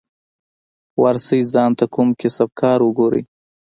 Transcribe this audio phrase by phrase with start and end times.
[1.01, 3.23] ورسئ ځان ته کوم کسب کار وگورئ.